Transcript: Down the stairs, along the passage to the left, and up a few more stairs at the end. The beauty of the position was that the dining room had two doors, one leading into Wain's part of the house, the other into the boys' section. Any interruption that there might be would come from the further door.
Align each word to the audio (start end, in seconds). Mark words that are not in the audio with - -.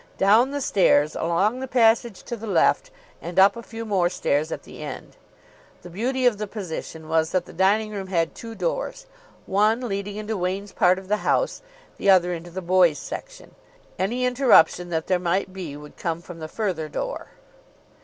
Down 0.17 0.49
the 0.49 0.61
stairs, 0.61 1.15
along 1.15 1.59
the 1.59 1.67
passage 1.67 2.23
to 2.23 2.35
the 2.35 2.47
left, 2.47 2.89
and 3.21 3.37
up 3.37 3.55
a 3.55 3.61
few 3.61 3.85
more 3.85 4.09
stairs 4.09 4.51
at 4.51 4.63
the 4.63 4.81
end. 4.81 5.15
The 5.83 5.91
beauty 5.91 6.25
of 6.25 6.39
the 6.39 6.47
position 6.47 7.07
was 7.07 7.29
that 7.31 7.45
the 7.45 7.53
dining 7.53 7.91
room 7.91 8.07
had 8.07 8.33
two 8.33 8.55
doors, 8.55 9.05
one 9.45 9.81
leading 9.87 10.15
into 10.15 10.35
Wain's 10.37 10.71
part 10.71 10.97
of 10.97 11.07
the 11.07 11.17
house, 11.17 11.61
the 11.97 12.09
other 12.09 12.33
into 12.33 12.49
the 12.49 12.63
boys' 12.63 12.97
section. 12.97 13.53
Any 13.99 14.25
interruption 14.25 14.89
that 14.89 15.05
there 15.05 15.19
might 15.19 15.53
be 15.53 15.77
would 15.77 15.97
come 15.97 16.19
from 16.19 16.39
the 16.39 16.47
further 16.47 16.89
door. 16.89 17.27